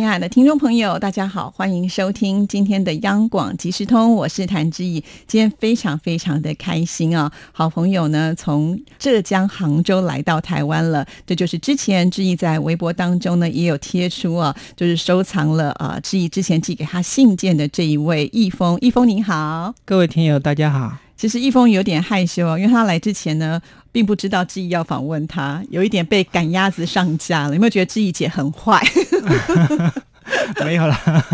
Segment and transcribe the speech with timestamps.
[0.00, 5.04] 亲爱的听众朋友，大家好，欢迎收听今天的央广即时通，我是谭志毅。
[5.26, 7.30] 今天非常非常的开心啊！
[7.52, 11.06] 好朋友呢，从浙江杭州来到台湾了。
[11.26, 18.78] 这就是之前志毅在微博当中呢，也有贴出啊，就是收藏了啊，志毅之前寄给他信件的这一位易峰。
[18.80, 20.96] 易峰你好，各位听友大家好。
[21.14, 23.60] 其实易峰有点害羞啊，因为他来之前呢，
[23.92, 27.52] 并不知道志毅要访问他，有一点被赶鸭子上架了。
[27.52, 28.82] 有没有觉得志毅姐很坏？
[30.64, 31.24] 没有啦，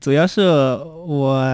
[0.00, 1.44] 主要是我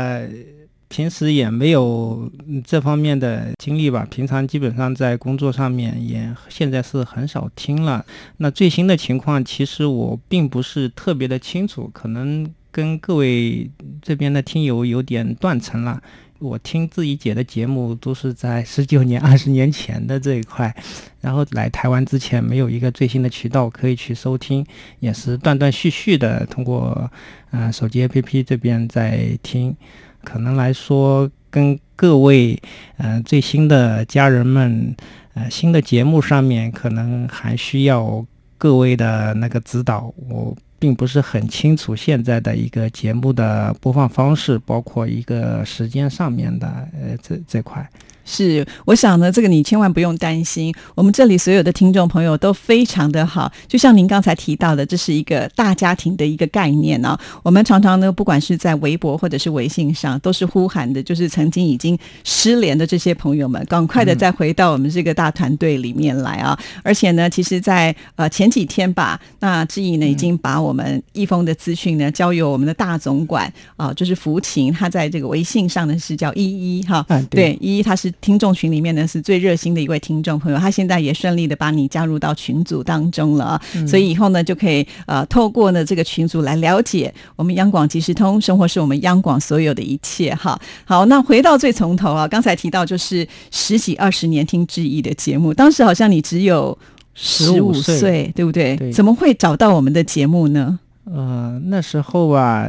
[0.88, 2.30] 平时也没有
[2.64, 4.06] 这方面的经历吧。
[4.10, 8.05] 平常基本上在工作上面也现在是很少听了。
[8.38, 13.69] 那最新的情况，其实我并不是特别的清楚，可能跟各位
[14.00, 16.00] 这边的听友有点断层了。
[16.39, 20.75] 我听自己姐的节目都是在十九年、 二十年前的这一块，
[21.20, 24.64] 然后来台湾之前没有一个最新的渠道可以去收听，
[25.01, 27.11] 也是断断续续的通过
[27.51, 29.75] 呃手机 APP 这边在听，
[30.23, 32.61] 可能来说跟各位
[32.98, 34.95] 呃最新的家人们
[35.34, 38.25] 呃新的节目上面可能还需要
[38.59, 40.57] 各位的那个指导我。
[40.78, 47.88] 并不是很清楚现在的一个节目的播放方式，包括一个时间上面的呃这这块。
[48.28, 50.74] 是，我想呢，这个你千万不用担心。
[50.96, 57.18] 我们这里所有的听众朋友都非常的好，就像您刚才提到的，这是一个大家庭的一个概念啊。
[57.44, 66.58] 我们常常呢，不管是在微博或者是微信上，都是呼喊的，就是曾经已经失联的这些朋友们，赶快的再回到我们这个大团队里面来啊！
[66.83, 78.12] 而且呢，其实，在呃前几天吧，那志毅呢已经把我们易峰的资讯呢交由我们的大总管啊，就是福琴，他在这个微信上呢是叫依依哈，对，依依他是。
[78.20, 90.58] 听众群里面呢是最热心的一位听众朋友，他现在也顺利的把你加入到群组当中了啊，所以以后呢就可以呃透过呢这个群组来了解我们央广即时通生活是我们央广所有的一切哈。
[90.84, 96.77] 好，那回到最从头啊，刚才提到就是十几二十年听志毅的节目，当时好像你只有
[97.14, 98.92] 十五岁，对不对？
[98.92, 100.78] 怎么会找到我们的节目呢？
[101.04, 102.68] 呃，那时候啊。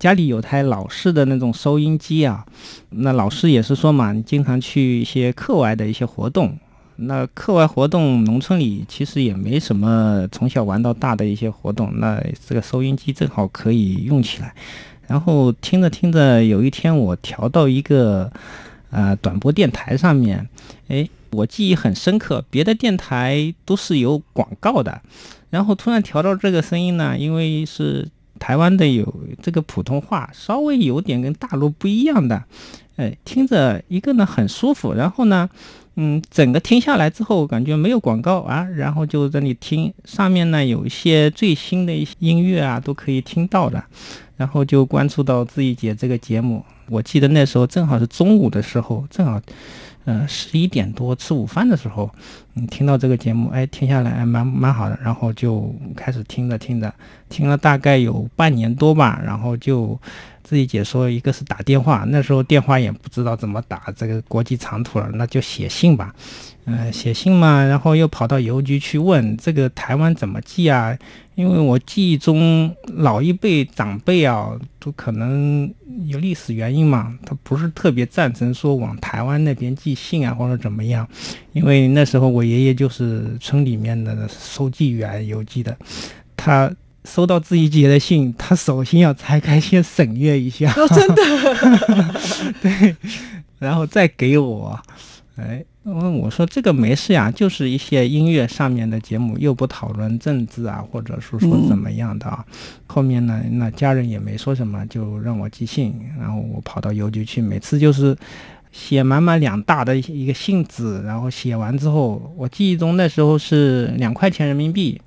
[0.00, 2.44] 家里有台老式的那种收音机啊，
[2.90, 6.58] 那老师也是说嘛，你经常去一些课外的一些活动，
[6.96, 14.52] 那课外活动，农村里其实也没什么从小玩到大的一些活动，那这个收音机正好可以用起来。
[15.06, 18.30] 然后听着听着，有一天我调到一个
[18.90, 20.48] 呃短波电台上面，
[20.88, 25.00] 哎，我记忆很深刻，别的电台都是有广告的，
[25.50, 28.08] 然后突然调到这个声音呢，因为是。
[28.38, 32.42] 台湾的有这个普通话，稍微有点跟大陆不一样的，
[32.96, 35.48] 哎，听着一个呢很舒服，然后呢，
[35.96, 43.82] 嗯，整个听下来之后感觉没有广告啊，然后就在那里听，上面呢有一些最新的一些音乐啊都可以听到的，
[44.36, 49.40] 然后就关注到自己姐这个节目，我记得那时候正好是中午的时候，正好。
[50.06, 52.10] 嗯，十一点多吃午饭的时候，
[52.54, 56.92] 嗯，听到这个节目，哎，听下来还蛮蛮好的，然后就开始听着听着，
[57.28, 59.98] 听了大概有半年多吧，然后就
[60.44, 66.14] 自己解说，一个是打电话，那时候电话也不知道怎么打这个国际长途了，那就写信吧。
[66.66, 70.96] 呃，写信嘛，然后又跑到邮局去问这个台湾怎么寄啊？
[71.34, 75.70] 因为我记忆中老一辈长辈啊，都可能
[76.06, 81.06] 有历史原因嘛，他不是特别赞成说往台湾那边寄信啊，或者怎么样。
[81.52, 85.76] 因为那时候我爷爷就是村里面的收寄员，邮寄的，
[86.34, 86.72] 他
[87.04, 92.14] 收到自己姐的信，他首先要拆开先审阅一下，真的，
[92.62, 92.96] 对，
[93.58, 94.78] 然后再给我，
[95.36, 95.64] 哎。
[95.86, 102.42] 嗯，我说这个没事呀，就是一些音乐上面的节目，又不讨论政治啊，或者是说怎么样的啊。
[102.86, 108.16] 后面呢，那家人也没说什么，就让我寄信，然后我跑到邮局去，每次就是
[108.72, 114.98] 写满满两大的一个信纸，然后写完之后，我记忆中那时候是两块钱人民币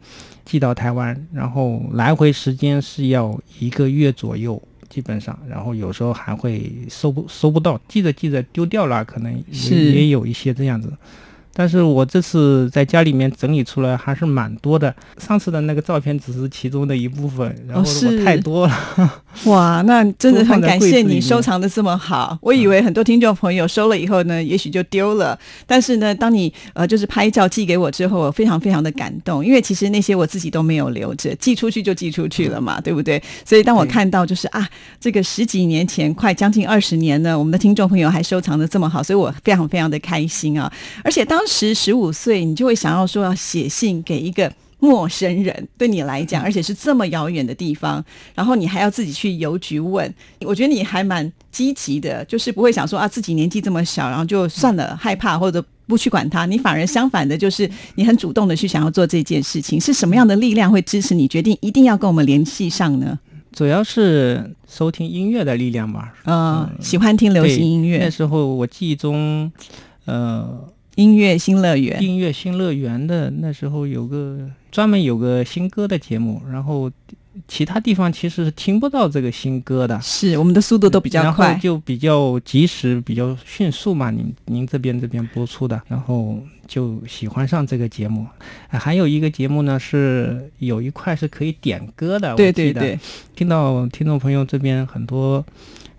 [0.48, 4.62] 寄到台湾，然后来回时间是要一个月左右。
[4.90, 10.90] 基本上，然后有时候还会收不收不到，寄着寄着丢掉了，可能也也有一些这样子。
[11.60, 14.94] 但是我这次在家里面整理出来还是蛮多的。
[15.18, 17.92] 上次的那个照片只是其中的一部分，然后
[18.24, 18.80] 太多了。
[19.46, 22.38] 哇，那真的很感谢你收藏的这么好。
[22.42, 25.38] 我以为很多听众朋友收了以后呢，也许就丢了。
[25.66, 33.20] 但是呢，当你呃就是拍照寄给我之后，我非常非常的感动，因为其实那些我自己都没有留着，寄出去就寄出去了嘛，对不对？
[33.44, 34.68] 所以当我看到就是啊，
[35.00, 40.72] 这个十几年前，快将近二十年呢，我们的听众朋友还收藏的这么好，所以我非常非常的开心啊！
[41.04, 44.52] 而且当时十五岁，你就会想要说要写信给一个。
[44.80, 48.04] 陌生人对你来讲，而且是这么遥远的地方，
[48.36, 59.82] 然后你还要自己去邮局问，我觉得你还蛮积极的，就是不会想说啊自己年纪这么小，然后就算了，害怕或者不去管他，你反而相反的，就是你很主动的去想要做这件事情。
[59.82, 63.18] 是什么样的力量会支持你决定一定要跟我们联系上呢？
[63.52, 66.14] 主要是收听音乐的力量吧。
[66.26, 69.52] 嗯，喜欢听流行音乐那，时候我记忆中，
[70.06, 70.48] 呃，
[70.98, 76.92] 音乐新乐园，音乐新乐园的那时候有个专门有个新歌的节目，然后
[77.48, 80.02] 其他地方其实是听不到这个新歌的。
[80.02, 84.10] 是我们的速度都比较然后快，就比较及时、比较迅速嘛。
[84.10, 88.26] 您您这边这边播出的，然后就喜欢上这个节目。
[88.72, 92.34] 啊还有一个节目呢，是有一块是可以点歌的。
[92.34, 93.00] 对对对，
[93.36, 95.46] 听到听众朋友这边很多，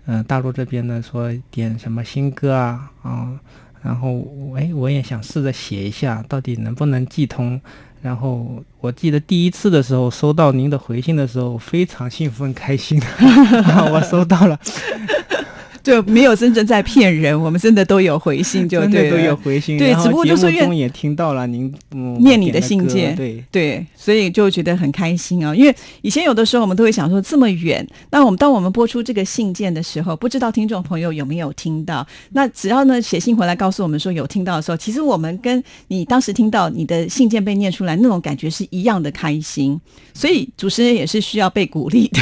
[0.07, 3.39] 嗯、大陆这边呢说点什么新歌啊啊，
[3.81, 4.25] 然后
[4.57, 7.59] 哎，我也想试着写一下，到底能不能寄通。
[8.01, 12.97] 然后我记得第一次的时候收到您的回信的时候，非常兴奋开心，
[13.91, 14.57] 我收到了，
[15.83, 19.77] 就没有真正在骗人，我们真的都有回信，就真的都有回信。
[19.77, 23.43] 对只不过就说因为节目中也听到了您嗯念你的信件对。
[23.51, 32.05] 对，所以就觉得很开心啊、因为以前有的时候我们都会想说这么远，那我们当我们播出这个信件的时候，不知道听众朋友有没有听到？
[32.31, 39.79] 那只要呢写信回来告诉我们说有听到的时候，其实我们跟你当时听到你的信件被念出来那种感觉是一样的开心。
[40.13, 42.19] 所以主持人也是需要被鼓励的，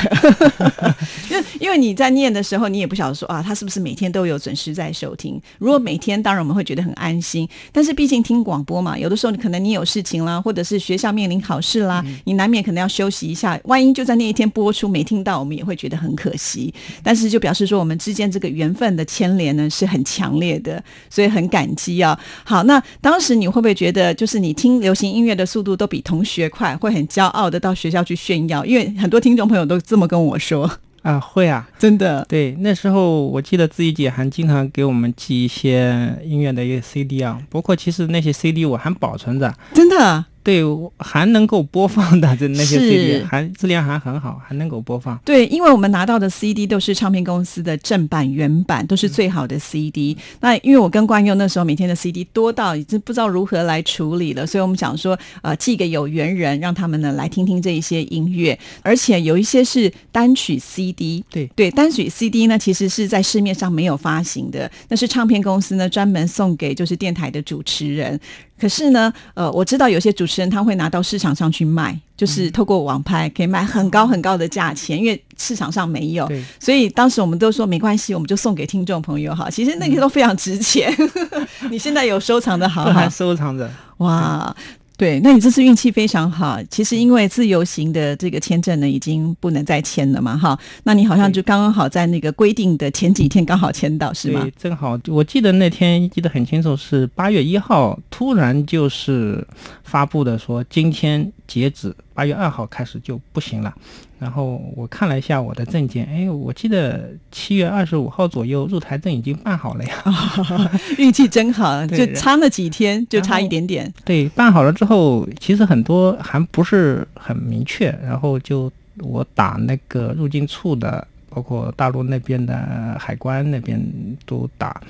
[1.31, 5.41] 因为因为你在念的时候，你也不晓得说啊，他是不是每天都有准时在收听。
[5.57, 7.47] 如果每天，当然我们会觉得很安心。
[7.71, 13.57] 但是毕竟听广播嘛，有的时候你可能你有事情啦，或者是学校面临考试啦，你难免可能要休息一下。
[13.63, 16.73] 万一就在那一天播出没听到，我们也会觉得很可惜。
[17.01, 22.19] 但是就表示说我们之间这个缘分的牵连呢是很强烈的，所以很感激啊。
[22.44, 28.65] 好，那当时你会不会觉得，就是你听流行音乐的速度都比同学快，会很骄傲的到学校去炫耀？
[28.65, 30.69] 因为很多听众朋友都这么跟我说，
[31.07, 32.25] 啊，会啊，真的。
[32.27, 45.19] 对，那时候我记得自己姐还经常给我们寄一些音乐的一个 CD 啊，包括其实那些 CD 我还保存着，真的，对，我还能够播放的这那些是 CD 还质量还很好，还能够播放。
[45.25, 50.15] 对，因为我们拿到的 CD 都是唱片公司的正版原版，都是最好的 CD。
[50.39, 61.21] 那因为我跟冠佑那时候每天的 CD 多到已经不知道如何来处理了，所以我们想说，呃，寄给有缘人，让他们呢来听听这一些音乐，而且有一些是单曲 CD。
[61.29, 68.17] 对对，单曲 CD 呢，其实是在市面上没有发行的，那是唱片公司呢专门送给就是电台的主持人。
[68.59, 76.27] 可是呢，呃，我知道有些主持人他会拿到市场上去卖，就是透过网拍可以卖很高很高的价钱，因为市场上没有。
[76.59, 79.50] 所以当时我们都说没关系，我们就送给听众朋友哈。
[79.50, 80.92] 其实那些都非常值钱，
[81.69, 83.07] 你现在有收藏的好都还。
[83.12, 83.69] 收藏着。
[83.98, 84.56] 哇，
[84.97, 86.59] 对，那你这次运气非常好。
[86.71, 90.57] 其实因为自由行的这个签证呢，已经不能再签了嘛，哈。
[90.83, 99.45] 那你好像就刚刚好在那个规定的前几天刚好签到，是吗对？，正好我记得那天记得很清楚，是八月一号，突然就是
[99.83, 103.73] 发布的说今天截止，八月二号开始就不行了。
[104.19, 110.04] 然后我看了一下我的证件，哎，我记得七月二十五号左右入台证已经办好了呀。
[110.97, 113.92] 运气真好，就差那几天，就差一点点。
[114.04, 123.80] 对，办好了之后，其实很多还不是很明确，然后就我打那个入境处的，包括大陆那边的海关那边
[124.25, 124.81] 都打，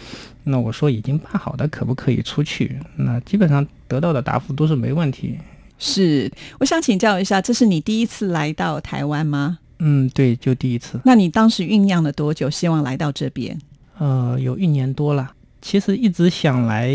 [0.46, 2.80] 那我说已经办好的可不可以出去？
[2.96, 5.38] 那基本上得到的答复都是没问题。
[5.80, 9.60] 是，我想请教一下，这是你第一次来到台湾吗？
[9.80, 13.58] 嗯，对，就第一次，那你当时酝酿了多久，希望来到这边？
[14.00, 15.32] 呃，有一年多了。
[15.62, 16.92] 其实一直想来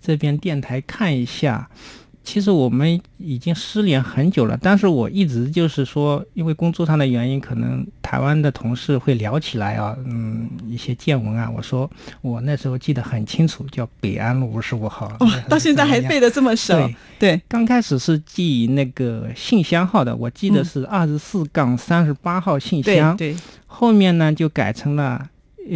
[0.00, 1.68] 这边电台看一下。
[2.24, 11.50] 其实我们已经失联很久了，但是我一直就是说，因为工作上的原因，可能台湾的同事会聊起来啊，嗯，一些见闻啊。
[11.54, 11.88] 我说
[12.22, 15.06] 我那时候记得很清楚，叫北安路五十五号。
[15.20, 16.74] 哇、 到现在还背得这么熟。
[16.74, 23.16] 对对，刚开始是记那个信箱号的，我记得是二十四杠三十八号信对箱。
[23.16, 25.28] 对，后面呢就改成了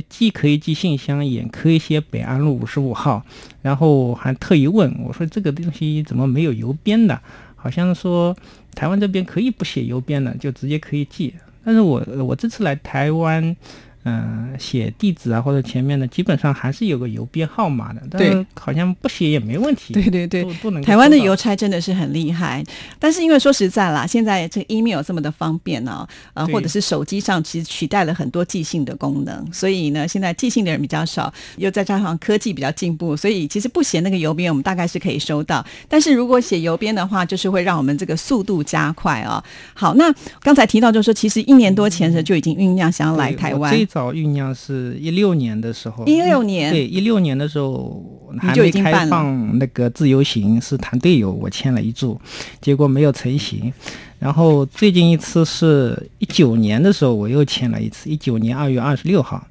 [0.09, 3.25] 既可以寄信箱，也可以写北安路五十五号，
[3.63, 7.21] 然后还特意问我说这个东西怎么没有邮编的？
[7.57, 8.37] 好像说
[8.75, 11.35] 台湾这边可以不写邮编的，就直接可以寄。
[11.65, 13.57] 但是我我这次来台湾。
[14.09, 19.93] 嗯，写地址啊，或者前面的，基本上还是有个邮编号码的，但是好像不写也没问题。
[19.93, 20.83] 对对对，不能。
[20.83, 22.65] 台湾的邮差真的是很厉害，
[22.99, 35.63] 但是因为说实在啦，现在这 email 这么的方便呢，啊，或者是手机上其实取代了很多寄信的功能，所以呢，现在寄信的人比较少，又再加上科技比较进步，所以其实不写那个邮编，我们大概是可以收到。
[35.87, 39.45] 但是如果写邮编的话，就是会让我们这个速度加快啊。
[39.75, 40.11] 好，那
[40.41, 43.75] 刚才提到就是说，其实一年多前时就已经酝酿想要来台湾。
[43.99, 48.01] 早酝酿是一六年的时候，一六年对一六年的时候
[48.39, 52.17] 还没开放那个自由行，是谈队友我签了一注，
[52.61, 53.73] 结果没有成型。
[54.21, 59.45] 然后最近一次是一九年的时候，我又签了一次，一九年二月二十六号。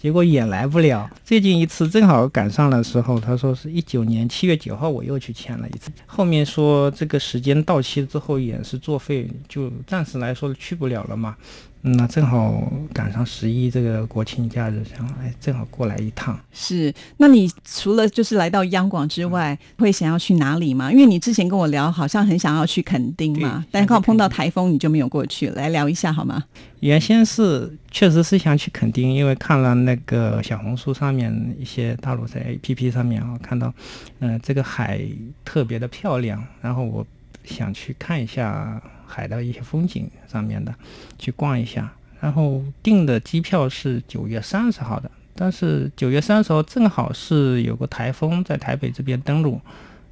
[0.00, 1.10] 结果也来不了。
[1.24, 5.90] 最近一次正好赶上的时候，他说是一九年七月九号，我又去签了一次。
[6.06, 11.34] 后面说这个时间到期之后也是作废，就暂时来说去不了了嘛。
[11.80, 16.38] 那正好赶上十一这个国庆假日，想哎，正好过来一趟。
[16.52, 20.90] 是，那你除了就是来到央广之外，会想要去哪里吗？
[20.90, 25.48] 因为你之前跟我聊，好像很想要去垦丁嘛，但刚好碰到台风，你就没有过去。
[25.50, 26.44] 来聊一下好吗？
[26.80, 33.72] 原先是确实是想去垦丁，因为看了那个小红书上面一些大陆在 APP 上面啊，看到
[34.18, 35.00] 嗯这个海
[35.44, 37.06] 特别的漂亮，然后我
[37.44, 38.82] 想去看一下。
[39.08, 40.74] 海的一些风景上面的，
[41.18, 49.58] 去逛一下，然后订的机票是九月三十号的，但是九月三十号正好是有个台风在台北这边登陆，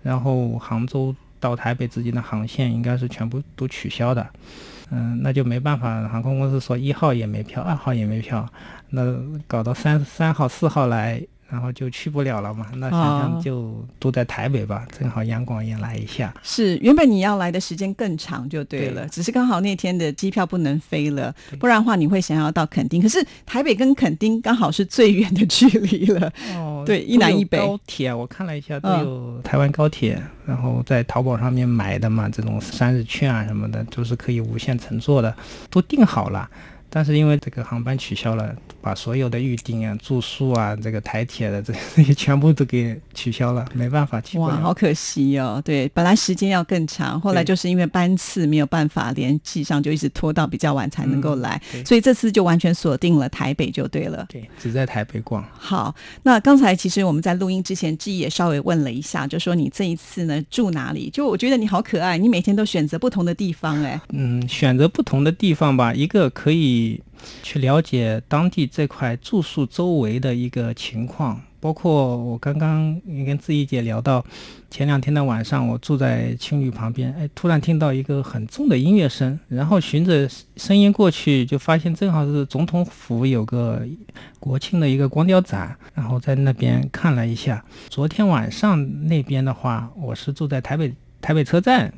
[0.03, 4.27] 然后杭州到台北之间的航线应该是全部都取消的，
[4.91, 8.49] 嗯，那就没办法，航空公司说一号也没票，二号也没票，
[8.91, 9.15] 那
[9.47, 11.23] 搞到三三号、四号来。
[11.49, 16.35] 然后就去不了了嘛，那想想就都在台北吧，正好阳光也来一下。
[16.43, 23.01] 是，原本你要来的时间更长就对了，只是刚好那天的机票不能飞了，不然的话你会想要到垦丁。
[23.01, 26.33] 可是台北跟垦丁刚好是最远的距离了。
[26.55, 27.59] 哦，对，一南一北。
[27.59, 35.33] 高铁我看了一下，都有台湾高铁，然后在淘宝上面买的嘛，这种三日券啊什么的，都是可以无限乘坐的，
[35.71, 36.51] 都订好了。
[36.89, 44.39] 但是因为这个航班取消了，把所有的预订啊、住宿啊、这个台铁的这这些全部都给取消了，没办法去。
[44.39, 45.61] 哇，好可惜哦！
[45.65, 54.25] 对，本来时间要更长，后来就是因为班次没有办法联系上，就一直拖到比较晚才能够来，所以这次就完全锁定了台北就对了。
[54.29, 55.45] 对，只在台北逛。
[55.53, 61.11] 好，那刚才其实我们在录音之前，志毅也稍微问了一下，就说你这一次呢住哪里？
[61.11, 64.01] 就我觉得你好可爱，你每天都选择不同的地方，哎。
[64.11, 66.76] 嗯，选择不同的地方吧，一个可以。
[66.77, 67.01] 你
[67.43, 74.23] 去了解当地这块住宿周围的一个情况，包括我刚刚也跟志怡姐聊到，
[74.71, 83.83] 前两天的晚上我住在青旅旁边，哎，突然听到一个很重的音乐声，然后循着声音过去，就发现正好是总统府有个
[84.39, 87.65] 国庆的一个光雕展，然后在那边看了一下。
[87.89, 90.93] 昨天晚上那边的话，我是住在台北
[91.23, 91.93] 台北车站。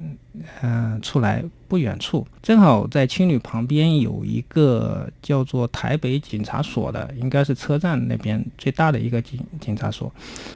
[0.62, 10.10] 嗯，出来不远处，正好在青旅旁边有一个叫做台北警察所的，应该是车站那边最大的一个警警察所。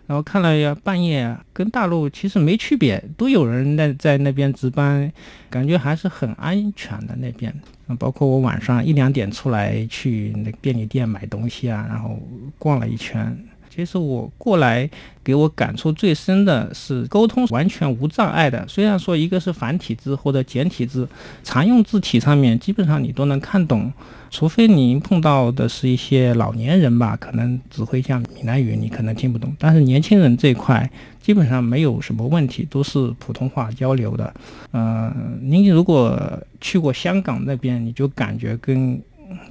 [0.07, 5.13] 然后看了呀，半夜跟大陆其实没区别，都有人在在那边值班，
[5.51, 7.55] 感觉还是很安全的那边。
[7.99, 12.19] 包括我晚上一两点出来去那便利店买东西啊，然后
[12.59, 13.37] 逛了一圈。
[13.75, 14.89] 其实我过来
[15.25, 18.63] 给我感触最深的是沟通完全无障碍的。
[18.69, 21.09] 虽然说一个是繁体字或者简体字，
[21.43, 23.91] 常用字体上面基本上你都能看懂，
[24.31, 29.55] 除非您碰到的是一些老年人吧，可能只会讲闽南语，你可能听不懂。
[29.59, 30.91] 但是年轻人这一块
[31.23, 34.35] 基本上没有什么问题，都是普通话交流的。
[34.73, 36.21] 嗯，您如果
[36.61, 39.01] 去过香港那边，你就感觉跟。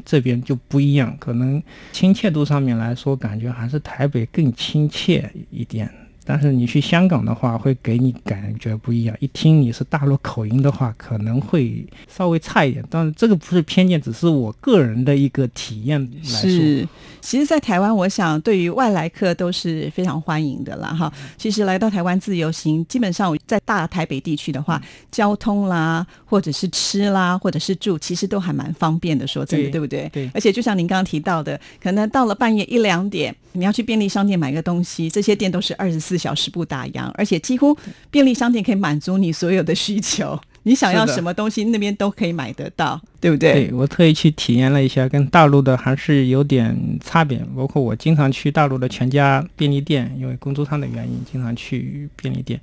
[0.06, 1.62] 这边就不一样，可能
[1.92, 5.92] 亲切度上面来说，感觉还是台北更亲切一点。
[6.24, 9.16] 但是你去香港的话，会给你感觉不一样。
[9.20, 12.86] 一听你是大陆口音的话，可能会稍微差一点。
[12.90, 16.50] 但是这个不是偏见，只是我个人的一个体验来说。
[16.50, 16.88] 是，
[17.22, 20.90] 其实，在台湾，我想对于外来客都是非常欢迎的啦。
[20.94, 21.12] 哈。
[21.38, 24.80] 其实来到台湾自由行，基本上在大台北地区的话，
[25.12, 29.25] 交通啦，或者是吃啦，或者是住，其实都还蛮方便的。
[29.25, 30.08] 说真的，对不对？
[30.13, 30.30] 对。
[30.36, 36.11] 而且就像您刚刚提到的，可能到了半夜一两点，你要去便利商店买个东西，这些店都是二十四。
[36.18, 37.77] 小时不打烊，而且几乎
[38.10, 40.39] 便利商店可以满足你所有的需求。
[40.63, 43.53] 你想要什么东西那边都可以买得到，对不对？
[43.53, 47.39] 对我特意去体验了一下，跟大陆的还是有点差别。
[47.56, 52.62] 包括我经常去大陆的全家便利店，因为工作上的原因，经常去便利店，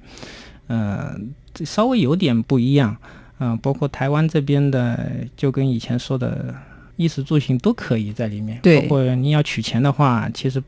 [0.68, 1.12] 呃，
[1.52, 2.96] 这稍微有点不一样。
[3.40, 6.54] 嗯、包括台湾这边的，就跟以前说的，
[6.96, 8.58] 衣食住行都可以在里面。
[8.62, 10.62] 对包括你要取钱的话，其实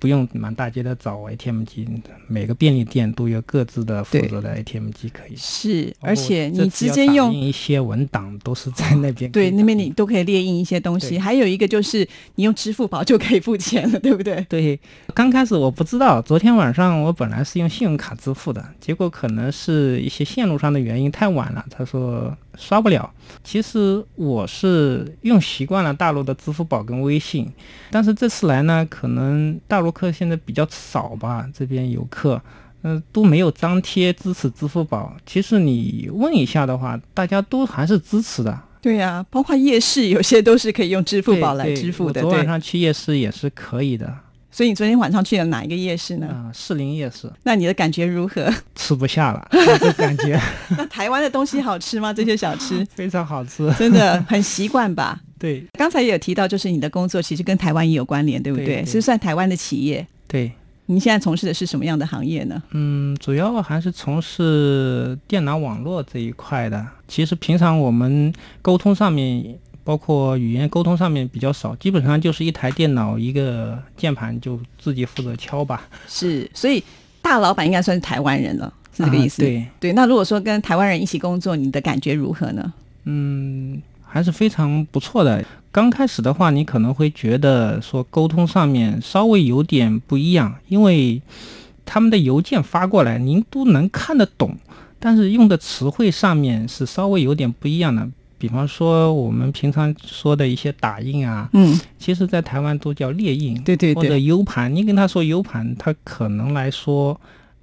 [0.00, 1.86] 不用满大街的找 ATM 机，
[2.26, 5.36] 每个便利店都有各自的负责的 ATM 机可以。
[5.36, 9.50] 是，而且你直接用一些文档都是在那边可对。
[9.50, 14.40] 那边你都可以列印一些东西，还有一个就是你用支付宝就可以付钱了，对不对？
[14.48, 14.80] 对，
[15.14, 23.10] 刚开始我不知道，昨天晚上我本来是用信用卡支付的，结果可能是一些线路上的原因太晚了，他说刷不了。
[23.42, 27.50] 其实我是用习惯了大陆的支付宝跟微信，
[27.90, 32.40] 但是这次来呢，可能大陆客现在比较少吧，这边游客。
[32.82, 35.14] 嗯、都没有张贴支持支付宝。
[35.26, 38.58] 其实你问一下的话，大家都还是支持的。
[38.80, 42.46] 对呀、包括夜市有些都是可以用支付宝来支付的，我昨晚。
[42.46, 44.10] 上去夜市也是可以的，
[44.50, 46.26] 所以你昨天晚上去了哪一个夜市呢？
[46.26, 48.52] 啊、士林夜市那你的感觉如何？
[48.74, 50.40] 吃不下了，这 感觉
[50.76, 52.12] 那台湾的东西好吃吗？
[52.12, 53.72] 这些小吃非常好吃。
[53.78, 55.20] 真的很习惯吧？
[55.38, 58.84] 对刚才也有提到，就是你的工作其实跟台湾也有关联，对不对？
[58.84, 60.06] 是算台湾的企业？
[60.28, 60.52] 对，
[60.86, 62.62] 你现在从事的是什么样的行业呢？
[62.72, 66.84] 嗯，主要还是从事电脑网络这一块的。
[67.08, 69.58] 其实平常我们沟通上面，
[69.90, 76.80] 包括语言沟通上面比较少，基本上就是一台电脑一个键盘就自己负责敲吧，是，所以
[77.20, 79.42] 大老板应该算是台湾人了，是这个意思？
[79.42, 79.92] 啊对，对。
[79.94, 82.72] 那如果说跟台湾人一起工作，你的感觉如何呢？
[83.02, 85.44] 嗯，还是非常不错的。
[85.72, 91.20] 刚开始的话，你可能会觉得说沟通上面稍微有点不一样，因为
[91.84, 94.56] 他们的邮件发过来，您都能看得懂，
[95.00, 98.08] 但是用的词汇上面是稍微有点不一样的。
[98.40, 104.74] 比方说我们平常说的一些打印啊，嗯，其实在台湾都叫列印，对对对或者，U 盘。
[104.74, 107.20] 你跟他说 U 盘，他可能来说，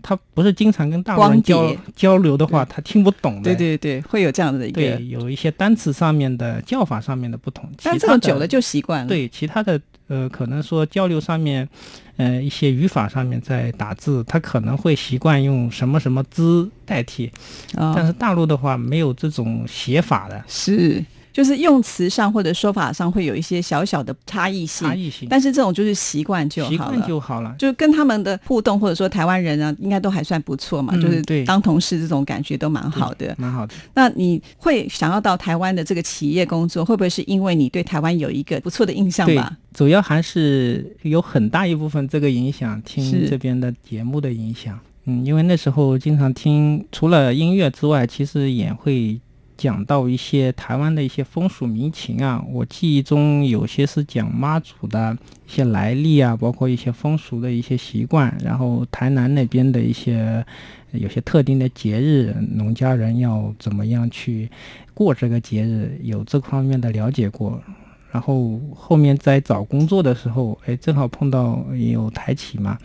[0.08, 3.54] 他不是经常跟大陆人交碟交流的话，他听不懂的。
[3.54, 4.80] 对对对，会有这样的一个。
[4.80, 11.68] 对，有一些单词上面的叫法上面的不同，但这种久了就习惯了。，对其他的呃，可能说交流上面，
[12.16, 17.30] 呃，一些语法上面在打字，他可能会习惯用什么什么之代替，
[17.76, 21.04] 啊、但是大陆的话没有这种写法的是
[21.38, 27.08] 就是用词上或者说法上会有一些小小的差异性，差异性，但是这种就是习惯就好了习惯。
[27.08, 27.56] 就好了。
[27.60, 33.36] 就跟他们的互动，或者说台湾人啊，应该都还算不错嘛，嗯就是对当同事这种感觉都蛮好的。
[33.38, 33.76] 蛮好的。
[33.94, 44.80] 那你会想要到台湾的这个企业工作，会不会是因为你对台湾有一个不错的印象吧？，主要还是有很大一部分这个影响，听这边的节目的影响。
[45.06, 49.18] 嗯，因为那时候经常听，除了音乐之外，其实也会
[49.58, 52.44] 讲到一些台湾的一些风俗民情啊。
[52.52, 55.18] 我记忆中有些是讲妈祖的
[55.48, 60.46] 一些来历啊，包括一些风俗的一些习惯，然后台南那边的一些
[60.92, 64.50] 有些特定的节日，农家人要怎么样去
[64.94, 67.62] 过这个节日，有这方面的了解过。
[68.10, 72.78] 然后后面在找工作的时候，哎，正好碰到有台企嘛，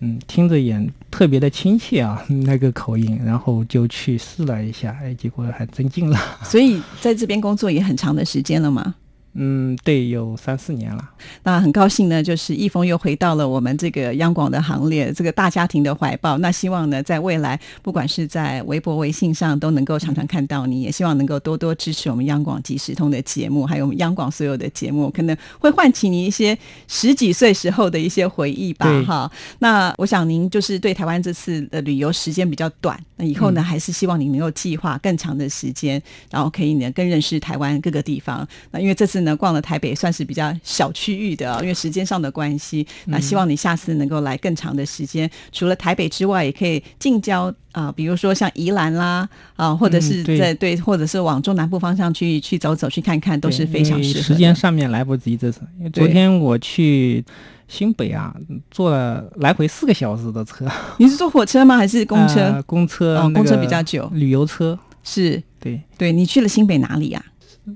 [0.00, 0.80] 嗯，听着也
[1.10, 6.18] 特别的亲切啊， 那个口音，然后就去试了一下，哎，结果还真进了。
[6.44, 8.94] 所以在这边工作也很长的时间了吗。
[9.40, 11.10] 嗯，对，有三四年了。
[11.44, 16.36] 那很高兴呢，就是易峰又回到了我们这个央广的行列，这个大家庭的怀抱。
[16.38, 28.86] 那希望呢，在未来，不管是在微博、微信上，都能够常常看到你，也希望能够多多支持我们央广即时通的节目，还有我们央广所有的节目，可能会唤起你一些十几岁时候的一些回忆吧。
[29.04, 38.46] 哈，那我想您就是对台湾这次的旅游时间比较短，那以后呢，还是希望你能够计划更长的时间，然后可以呢更认识台湾各个地方。
[38.72, 42.86] 那因为这次呢逛了台北，算是比较小区域的、哦，因为时间上的关系。
[43.06, 54.22] 那希望你下次能够来更长的时间，除了台北之外，也可以近郊啊、比如说像宜兰啦啊，或者是嗯对在对或者是往中南部方向去去走走去看看，都是非常适合。
[54.22, 57.24] 时间上面来不及这次，因为昨天我去
[57.68, 58.34] 新北啊，
[58.70, 61.76] 坐了来回四个小时的车，你是坐火车吗？
[61.76, 62.40] 还是公车？
[62.40, 64.10] 呃公车、哦，公车比较久。
[64.14, 67.24] 旅游车，是对，对你去了新北哪里呀、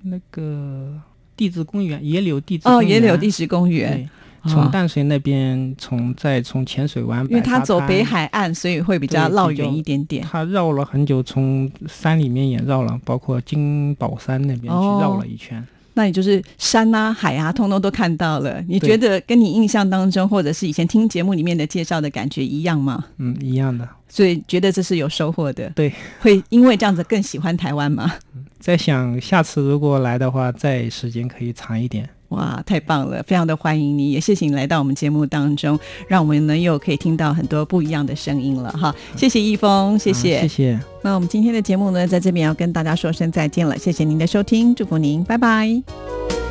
[0.04, 0.98] 那个
[1.36, 4.08] 地质公园，野柳地质哦，公园野柳地质公园
[4.48, 10.26] 从淡水那边，从再从浅水湾，因为它走北，海岸，所以会比较绕远一点点。
[10.28, 15.64] 它绕了很久，从山里面也绕了，包括金宝山那边去哦绕了一圈。
[15.94, 18.62] 那你就是山啊、海啊，通通都看到了。
[18.68, 23.04] 你觉得跟你印象当中，或者是以前听节目里面的介绍的感觉一样吗？
[23.18, 23.88] 嗯，一样的。
[24.08, 25.70] 所以觉得这是有收获的。
[25.74, 28.12] 对，会因为这样子更喜欢台湾吗？
[28.60, 32.08] 在想下次如果来的话，再时间可以长一点。
[32.32, 33.22] 哇，太棒了！
[33.22, 38.94] 非常的欢迎你，也谢谢你来到我们节目当中，让我们呢又可以听到很多不一样的声音了哈。
[39.16, 40.38] 谢谢易峰，谢谢。
[40.38, 40.80] 啊谢谢。
[41.02, 46.41] 那我们今天的节目呢，在这边要跟大家说声再见了，谢谢您的收听，祝福您，拜拜。